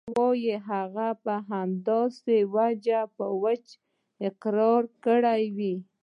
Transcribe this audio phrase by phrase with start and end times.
[0.05, 2.83] ته وايې هغوى به همداسې وچ
[3.15, 3.75] په وچه
[4.27, 5.75] اقرار کړى وي.